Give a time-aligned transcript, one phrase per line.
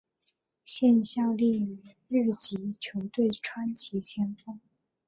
[0.63, 4.59] 现效力于日职球队川崎前锋。